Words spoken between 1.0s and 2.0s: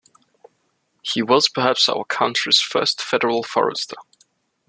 He was perhaps